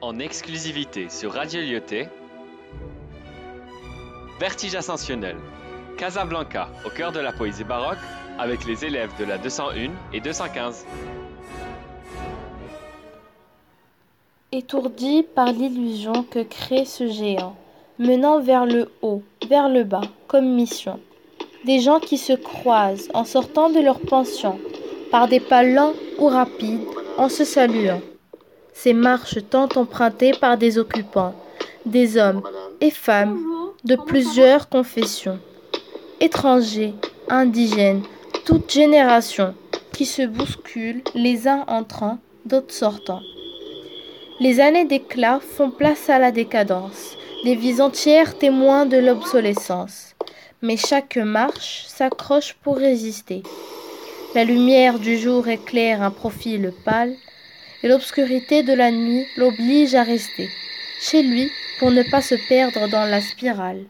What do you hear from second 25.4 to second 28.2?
pas lents ou rapides, en se saluant.